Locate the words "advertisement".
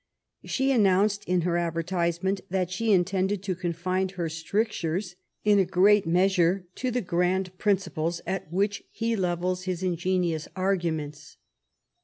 1.57-2.41